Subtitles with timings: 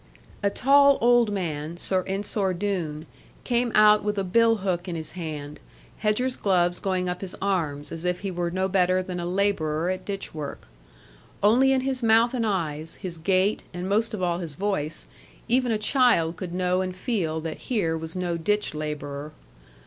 [0.41, 3.05] A tall old man, Sir Ensor Doone,
[3.43, 5.59] came out with a bill hook in his hand,
[5.99, 9.91] hedger's gloves going up his arms, as if he were no better than a labourer
[9.91, 10.67] at ditch work.
[11.43, 15.05] Only in his mouth and eyes, his gait, and most of all his voice,
[15.47, 19.33] even a child could know and feel that here was no ditch labourer.